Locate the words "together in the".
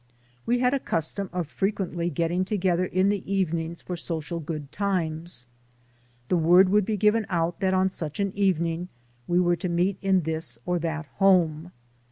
2.43-3.21